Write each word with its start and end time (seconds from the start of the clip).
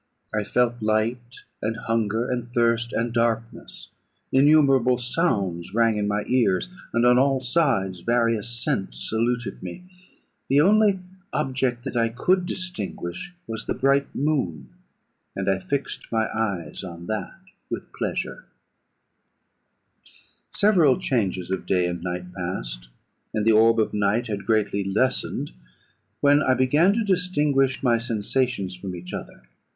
I 0.33 0.43
felt 0.43 0.81
light, 0.81 1.41
and 1.61 1.77
hunger, 1.77 2.27
and 2.27 2.51
thirst, 2.55 2.91
and 2.91 3.13
darkness; 3.13 3.89
innumerable 4.31 4.97
sounds 4.97 5.75
rung 5.75 5.97
in 5.97 6.07
my 6.07 6.23
ears, 6.25 6.69
and 6.91 7.05
on 7.05 7.19
all 7.19 7.39
sides 7.41 7.99
various 7.99 8.49
scents 8.49 9.07
saluted 9.07 9.61
me: 9.61 9.83
the 10.49 10.59
only 10.59 11.01
object 11.33 11.83
that 11.83 11.95
I 11.95 12.09
could 12.09 12.47
distinguish 12.47 13.31
was 13.45 13.67
the 13.67 13.75
bright 13.75 14.07
moon, 14.15 14.69
and 15.35 15.47
I 15.47 15.59
fixed 15.59 16.11
my 16.11 16.27
eyes 16.35 16.83
on 16.83 17.05
that 17.05 17.37
with 17.69 17.93
pleasure. 17.93 18.45
[Footnote 19.75 19.75
2: 20.01 20.01
The 20.01 20.05
moon.] 20.07 20.49
"Several 20.73 20.99
changes 20.99 21.51
of 21.51 21.67
day 21.67 21.85
and 21.85 22.01
night 22.01 22.33
passed, 22.33 22.89
and 23.35 23.45
the 23.45 23.51
orb 23.51 23.79
of 23.79 23.93
night 23.93 24.25
had 24.25 24.47
greatly 24.47 24.83
lessened, 24.83 25.51
when 26.21 26.41
I 26.41 26.55
began 26.55 26.93
to 26.95 27.03
distinguish 27.03 27.83
my 27.83 27.99
sensations 27.99 28.75
from 28.75 28.95
each 28.95 29.13
other. 29.13 29.43